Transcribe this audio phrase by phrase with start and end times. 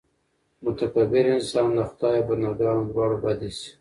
[0.63, 3.69] متکبر انسان د خدای او بندګانو دواړو بد اېسي.